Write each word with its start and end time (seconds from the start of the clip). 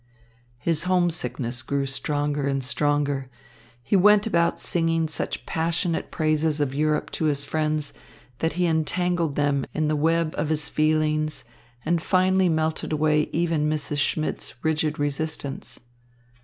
His 0.57 0.85
homesickness 0.85 1.61
grew 1.61 1.85
stronger 1.85 2.47
and 2.47 2.63
stronger. 2.63 3.29
He 3.83 3.95
went 3.95 4.25
about 4.25 4.59
singing 4.59 5.07
such 5.07 5.45
passionate 5.45 6.09
praises 6.09 6.59
of 6.59 6.73
Europe 6.73 7.11
to 7.11 7.25
his 7.25 7.45
friends 7.45 7.93
that 8.39 8.53
he 8.53 8.65
entangled 8.65 9.35
them 9.35 9.63
in 9.75 9.89
the 9.89 9.95
web 9.95 10.33
of 10.39 10.49
his 10.49 10.69
feelings, 10.69 11.45
and 11.85 12.01
finally 12.01 12.49
melted 12.49 12.91
away 12.93 13.29
even 13.31 13.69
Mrs. 13.69 13.99
Schmidt's 13.99 14.55
rigid 14.63 14.97
resistance. 14.97 15.79